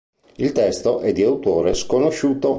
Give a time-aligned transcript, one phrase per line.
[0.37, 2.49] Il testo è di autore sconosciuto.